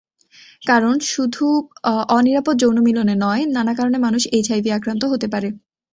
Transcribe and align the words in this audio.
কারণ, 0.63 0.95
শুধু 1.07 1.45
অনিরাপদ 2.09 2.55
যৌনমিলনে 2.61 3.15
নয়, 3.17 3.43
নানা 3.55 3.73
কারণে 3.75 3.97
মানুষ 4.05 4.21
এইচআইভি 4.35 4.69
আক্রান্ত 4.71 5.03
হতে 5.11 5.27
পারে। 5.33 5.47